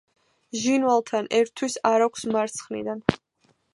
[0.61, 3.05] ჟინვალთან ერთვის არაგვს მარცხნიდან.